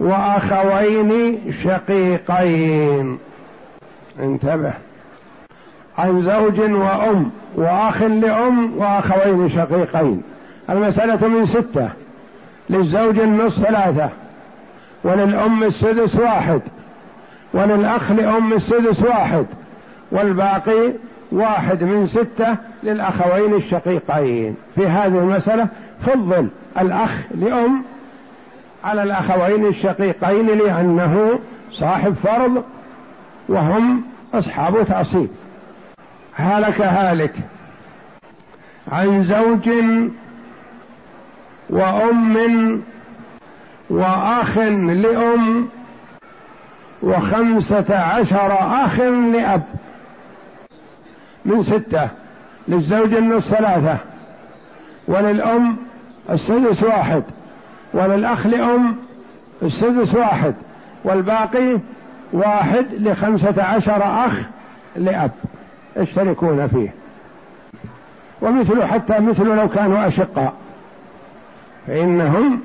وأخوين 0.00 1.38
شقيقين. 1.64 3.18
انتبه. 4.20 4.72
عن 5.98 6.22
زوج 6.22 6.60
وأم 6.60 7.30
وأخ 7.56 8.02
لأم 8.02 8.78
وأخوين 8.78 9.48
شقيقين. 9.48 10.22
المسألة 10.70 11.28
من 11.28 11.46
ستة. 11.46 11.88
للزوج 12.70 13.18
النصف 13.18 13.66
ثلاثة. 13.66 14.08
وللأم 15.04 15.64
السدس 15.64 16.16
واحد. 16.16 16.60
وللأخ 17.54 18.12
لأم 18.12 18.52
السدس 18.52 19.02
واحد. 19.02 19.46
والباقي 20.12 20.92
واحد 21.32 21.84
من 21.84 22.06
ستة 22.06 22.56
للأخوين 22.82 23.54
الشقيقين. 23.54 24.56
في 24.74 24.86
هذه 24.86 25.18
المسألة 25.18 25.68
فضل 26.00 26.48
الأخ 26.78 27.26
لأم 27.34 27.82
على 28.84 29.02
الأخوين 29.02 29.66
الشقيقين 29.66 30.46
لأنه 30.46 31.38
صاحب 31.70 32.12
فرض 32.12 32.64
وهم 33.48 34.02
أصحاب 34.34 34.84
تعصيب 34.84 35.28
هلك 36.34 36.80
هالك 36.80 37.34
عن 38.92 39.24
زوج 39.24 39.70
وأم 41.70 42.82
وأخ 43.90 44.58
لأم 44.58 45.68
وخمسة 47.02 47.98
عشر 47.98 48.52
أخ 48.84 49.00
لأب. 49.00 49.62
من 51.44 51.62
ستة 51.62 52.08
للزوج 52.68 53.14
النصف 53.14 53.56
ثلاثة 53.56 53.98
وللأم 55.08 55.76
السدس 56.30 56.82
واحد. 56.82 57.22
وللأخ 57.94 58.46
لأم 58.46 58.96
السدس 59.62 60.14
واحد 60.14 60.54
والباقي 61.04 61.78
واحد 62.32 62.86
لخمسة 62.92 63.62
عشر 63.62 64.02
أخ 64.26 64.40
لأب 64.96 65.30
يشتركون 65.96 66.66
فيه. 66.66 66.94
ومثل 68.42 68.84
حتى 68.84 69.20
مثل 69.20 69.44
لو 69.44 69.68
كانوا 69.68 70.06
أشقاء. 70.06 70.54
فإنهم 71.86 72.60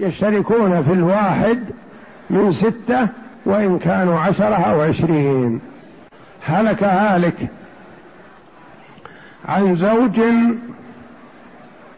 يشتركون 0.00 0.82
في 0.82 0.92
الواحد 0.92 1.64
من 2.30 2.52
ستة 2.52 3.08
وإن 3.46 3.78
كانوا 3.78 4.20
عشرة 4.20 4.54
أو 4.54 4.80
عشرين. 4.80 5.60
هلك 6.46 6.84
هالك 6.84 7.48
عن 9.48 9.76
زوج 9.76 10.20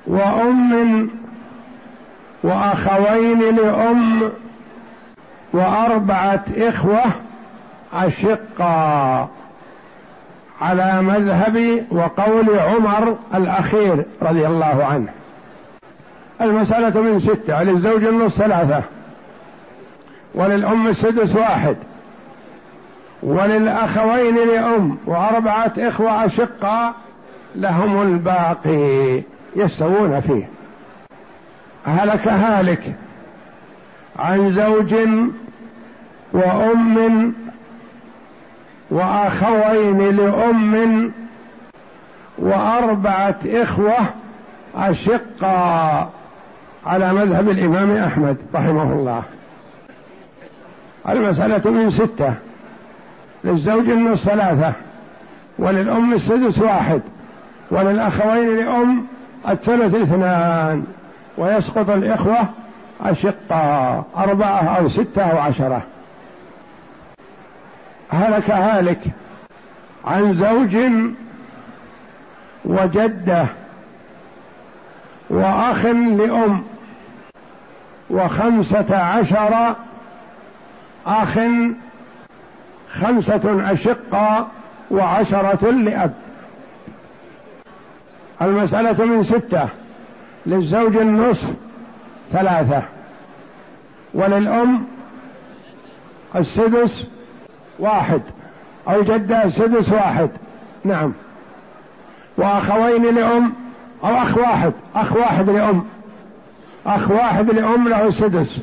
وأم 0.06 1.10
وأخوين 2.42 3.56
لأم 3.56 4.30
وأربعة 5.52 6.44
إخوة 6.56 7.04
أشقا 7.92 9.28
على 10.60 11.02
مذهب 11.02 11.84
وقول 11.90 12.58
عمر 12.58 13.16
الأخير 13.34 14.04
رضي 14.22 14.46
الله 14.46 14.84
عنه. 14.84 15.08
المسألة 16.40 17.00
من 17.00 17.18
ستة 17.18 17.62
للزوج 17.62 18.04
النص 18.04 18.38
ثلاثة 18.38 18.82
وللأم 20.34 20.88
السدس 20.88 21.36
واحد 21.36 21.76
وللأخوين 23.22 24.36
لأم 24.36 24.96
وأربعة 25.06 25.72
إخوة 25.78 26.26
أشقاء 26.26 26.94
لهم 27.56 28.02
الباقي 28.02 29.22
يستوون 29.56 30.20
فيه. 30.20 30.48
هلك 31.86 32.28
هالك 32.28 32.94
عن 34.18 34.50
زوج 34.50 34.94
وأم 36.32 37.34
وأخوين 38.90 40.16
لأم 40.16 41.12
وأربعة 42.38 43.36
إخوة 43.46 43.96
أشقا 44.76 46.10
على 46.86 47.12
مذهب 47.12 47.48
الإمام 47.48 47.96
أحمد 47.96 48.36
رحمه 48.54 48.92
الله. 48.92 49.22
المسألة 51.08 51.70
من 51.70 51.90
ستة. 51.90 52.34
للزوج 53.44 53.88
النص 53.88 54.24
ثلاثة 54.24 54.72
وللأم 55.58 56.12
السدس 56.12 56.58
واحد 56.58 57.00
وللأخوين 57.70 58.56
لأم 58.56 59.06
الثلث 59.48 59.94
اثنان. 59.94 60.84
ويسقط 61.38 61.90
الإخوة 61.90 62.48
أشقاء 63.00 64.04
أربعة 64.16 64.76
أو 64.78 64.88
ستة 64.88 65.22
أو 65.22 65.38
عشرة. 65.38 65.82
هلك 68.10 68.50
هالك 68.50 69.00
عن 70.04 70.34
زوج 70.34 70.76
وجدة 72.64 73.46
وأخ 75.30 75.86
لأم 75.86 76.64
وخمسة 78.10 78.96
عشر 78.96 79.74
أخ 81.06 81.38
خمسة 82.92 83.72
اشقاء 83.72 84.48
وعشرة 84.90 85.70
لأب. 85.70 86.14
المسألة 88.42 89.04
من 89.04 89.24
ستة. 89.24 89.68
للزوج 90.46 90.96
النصف 90.96 91.54
ثلاثة. 92.32 92.82
وللأم 94.14 94.84
السدس 96.36 97.06
واحد. 97.78 98.20
أو 98.88 99.02
جدة 99.02 99.44
السدس 99.44 99.92
واحد. 99.92 100.30
نعم. 100.84 101.12
وأخوين 102.36 103.14
لأم 103.14 103.52
أو 104.04 104.08
أخ 104.08 104.38
واحد. 104.38 104.72
أخ 104.94 105.16
واحد 105.16 105.50
لأم. 105.50 105.84
أخ 106.86 107.10
واحد 107.10 107.50
لأم 107.50 107.88
له 107.88 108.06
السدس 108.06 108.58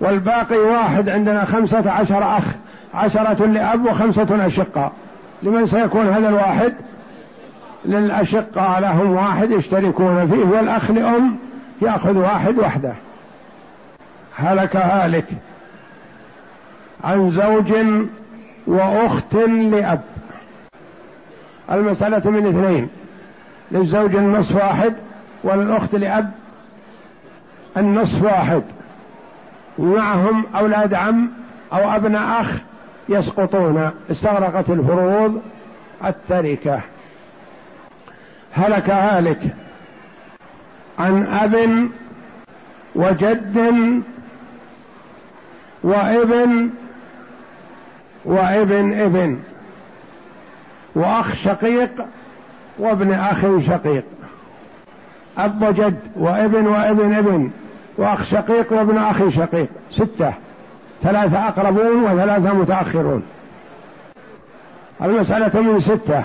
والباقي 0.00 0.58
واحد 0.58 1.08
عندنا 1.08 1.44
خمسة 1.44 1.90
عشر 1.90 2.36
أخ. 2.38 2.44
عشرة 2.94 3.46
لأب 3.46 3.86
وخمسة 3.86 4.46
أشقاء. 4.46 4.92
لمن 5.42 5.66
سيكون 5.66 6.08
هذا 6.08 6.28
الواحد؟ 6.28 6.74
للأشقاء 7.84 8.80
لهم 8.80 9.10
واحد 9.10 9.50
يشتركون 9.50 10.26
فيه 10.26 10.44
والأخ 10.44 10.90
لأم 10.90 11.38
يأخذ 11.82 12.18
واحد 12.18 12.58
وحده. 12.58 12.92
هلك 14.36 14.76
هالك 14.76 15.26
عن 17.04 17.30
زوج 17.30 17.72
وأخت 18.66 19.34
لأب. 19.34 20.00
المسألة 21.72 22.30
من 22.30 22.46
اثنين 22.46 22.88
للزوج 23.70 24.16
النصف 24.16 24.56
واحد 24.56 24.94
وللأخت 25.44 25.94
لأب 25.94 26.30
النصف 27.76 28.22
واحد. 28.24 28.62
ومعهم 29.78 30.44
أولاد 30.54 30.94
عم 30.94 31.30
أو 31.72 31.96
أبناء 31.96 32.40
أخ 32.40 32.58
يسقطون 33.08 33.90
استغرقت 34.10 34.70
الفروض 34.70 35.42
التركة. 36.04 36.80
هلك 38.52 38.90
هالك 38.90 39.56
عن 40.98 41.26
أب 41.26 41.88
وجد 42.94 44.02
وإبن 45.82 46.70
وإبن 48.24 49.00
إبن 49.00 49.38
وأخ 50.94 51.34
شقيق 51.34 52.06
وابن 52.78 53.12
أخ 53.12 53.60
شقيق. 53.66 54.04
أب 55.38 55.62
وجد 55.62 55.98
وإبن 56.16 56.66
وإبن 56.66 57.14
إبن 57.14 57.50
وأخ 57.98 58.24
شقيق 58.24 58.72
وابن 58.72 58.98
أخ 58.98 59.28
شقيق. 59.28 59.68
ستة. 59.90 60.32
ثلاثة 61.02 61.48
أقربون 61.48 62.02
وثلاثة 62.04 62.54
متأخرون. 62.54 63.22
المسألة 65.02 65.60
من 65.60 65.80
ستة. 65.80 66.24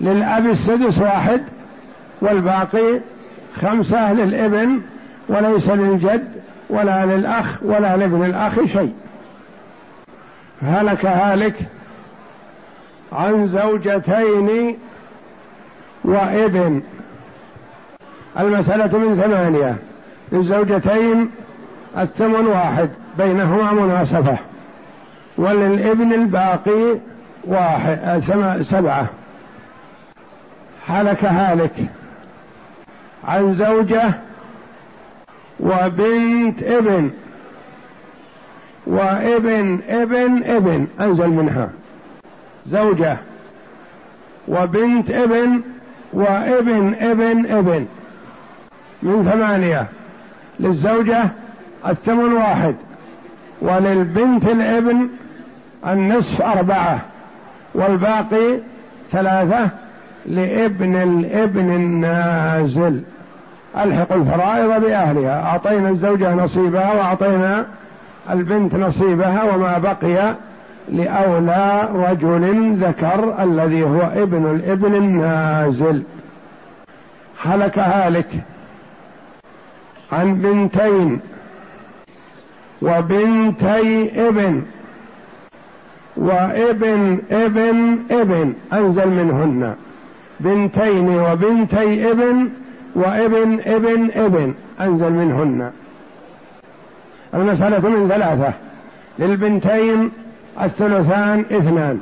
للأب 0.00 0.46
السدس 0.46 0.98
واحد 0.98 1.42
والباقي 2.20 3.00
خمسة 3.62 4.12
للابن 4.12 4.80
وليس 5.28 5.70
للجد 5.70 6.32
ولا 6.70 7.06
للأخ 7.06 7.62
ولا 7.62 7.96
لابن 7.96 8.24
الأخ 8.24 8.54
شيء. 8.64 8.92
هلك 10.62 11.06
هالك 11.06 11.54
عن 13.12 13.46
زوجتين 13.46 14.78
وابن. 16.04 16.82
المسألة 18.40 18.98
من 18.98 19.22
ثمانية. 19.22 19.76
للزوجتين 20.32 21.30
الثمن 21.98 22.46
واحد 22.46 22.90
بينهما 23.18 23.72
مناسبة. 23.72 24.38
وللابن 25.38 26.12
الباقي 26.12 26.98
واحد 27.44 28.22
سبعة. 28.62 29.06
هلك 30.88 31.24
هالك 31.24 31.86
عن 33.24 33.54
زوجة 33.54 34.14
وبنت 35.60 36.62
ابن 36.62 37.10
وابن 38.86 39.80
ابن 39.88 40.42
ابن 40.44 40.86
أنزل 41.00 41.28
منها. 41.28 41.70
زوجة 42.66 43.16
وبنت 44.48 45.10
ابن 45.10 45.60
وابن 46.12 46.94
ابن 46.94 47.46
ابن. 47.46 47.86
من 49.02 49.30
ثمانية 49.32 49.86
للزوجة 50.60 51.28
الثمن 51.88 52.32
واحد 52.32 52.74
وللبنت 53.60 54.44
الابن 54.44 55.08
النصف 55.86 56.42
أربعة 56.42 57.00
والباقي 57.74 58.58
ثلاثة 59.10 59.70
لابن 60.26 60.96
الابن 60.96 61.70
النازل. 61.70 63.02
ألحق 63.76 64.12
الفرائض 64.12 64.82
بأهلها. 64.82 65.42
أعطينا 65.42 65.88
الزوجة 65.88 66.34
نصيبها 66.34 66.94
وأعطينا 66.94 67.66
البنت 68.30 68.74
نصيبها 68.74 69.54
وما 69.54 69.78
بقي 69.78 70.34
لأولى 70.88 71.88
رجل 71.94 72.74
ذكر 72.76 73.42
الذي 73.42 73.82
هو 73.82 74.00
ابن 74.00 74.50
الابن 74.50 74.94
النازل. 74.94 76.02
هلك 77.42 77.78
هالك 77.78 78.28
عن 80.12 80.34
بنتين 80.34 81.20
وبنتي 82.82 84.10
ابن 84.28 84.62
وابن 86.16 87.18
ابن 87.30 87.98
ابن. 88.10 88.54
أنزل 88.72 89.08
منهن. 89.08 89.74
بنتين 90.40 91.08
وبنتي 91.08 92.10
ابن 92.10 92.48
وابن 92.94 93.60
ابن 93.66 94.10
ابن. 94.14 94.54
أنزل 94.80 95.12
منهن. 95.12 95.70
المسألة 97.34 97.88
من 97.88 98.08
ثلاثة. 98.08 98.52
للبنتين 99.18 100.10
الثلثان 100.62 101.44
اثنان. 101.52 102.00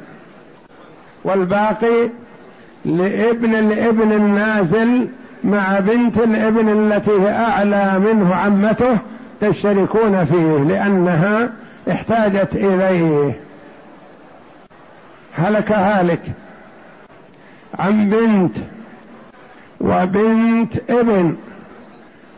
والباقي 1.25 2.09
لابن 2.85 3.55
الابن 3.55 4.13
النازل 4.13 5.09
مع 5.45 5.79
بنت 5.79 6.19
الابن 6.19 6.69
التي 6.69 7.11
هي 7.11 7.31
أعلى 7.31 7.99
منه 7.99 8.35
عمته 8.35 8.99
تشتركون 9.41 10.25
فيه 10.25 10.57
لأنها 10.57 11.49
احتاجت 11.91 12.57
إليه. 12.57 13.33
هلك 15.37 15.73
هالك. 15.73 16.23
عن 17.79 18.11
بنت 18.11 18.57
وبنت 19.81 20.91
ابن 20.91 21.37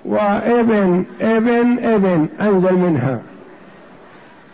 وابن 0.05 1.05
ابن 1.21 1.77
ابن 1.83 2.29
أنزل 2.41 2.75
منها. 2.75 3.21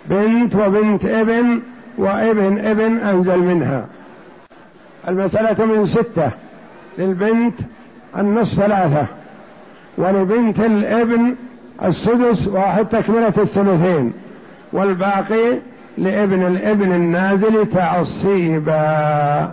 بنت 0.06 0.54
وبنت 0.54 1.04
ابن 1.04 1.60
وابن 1.98 2.58
ابن 2.58 2.96
أنزل 2.96 3.38
منها. 3.38 3.86
المسألة 5.08 5.64
من 5.64 5.86
ستة 5.86 6.30
للبنت 6.98 7.54
النصف 8.18 8.58
ثلاثة 8.58 9.06
ولبنت 9.98 10.60
الابن 10.60 11.34
السدس 11.84 12.48
واحد 12.48 12.86
تكملة 12.86 13.34
الثلثين 13.38 14.12
والباقي 14.72 15.58
لابن 15.98 16.46
الابن 16.46 16.92
النازل 16.92 17.66
تعصيبا. 17.70 19.52